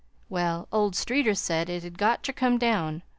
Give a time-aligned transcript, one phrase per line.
[0.29, 3.03] Well, old Streeter said it had got ter come down.